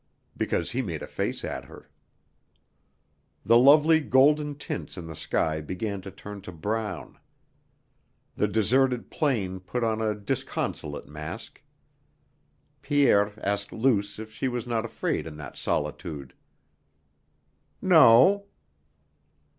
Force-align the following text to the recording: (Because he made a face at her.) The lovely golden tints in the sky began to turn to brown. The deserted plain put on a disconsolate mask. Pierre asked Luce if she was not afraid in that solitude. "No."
(Because 0.35 0.71
he 0.71 0.81
made 0.81 1.03
a 1.03 1.07
face 1.07 1.45
at 1.45 1.65
her.) 1.65 1.87
The 3.45 3.59
lovely 3.59 3.99
golden 3.99 4.55
tints 4.55 4.97
in 4.97 5.05
the 5.05 5.15
sky 5.15 5.61
began 5.61 6.01
to 6.01 6.09
turn 6.09 6.41
to 6.41 6.51
brown. 6.51 7.19
The 8.35 8.47
deserted 8.47 9.11
plain 9.11 9.59
put 9.59 9.83
on 9.83 10.01
a 10.01 10.15
disconsolate 10.15 11.07
mask. 11.07 11.61
Pierre 12.81 13.33
asked 13.45 13.71
Luce 13.71 14.17
if 14.17 14.31
she 14.33 14.47
was 14.47 14.65
not 14.65 14.85
afraid 14.85 15.27
in 15.27 15.37
that 15.37 15.55
solitude. 15.55 16.33
"No." 17.79 18.47